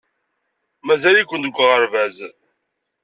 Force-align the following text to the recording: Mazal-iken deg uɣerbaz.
Mazal-iken 0.85 1.41
deg 1.45 1.55
uɣerbaz. 1.63 2.17